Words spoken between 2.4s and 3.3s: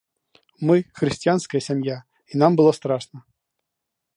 нам было страшна.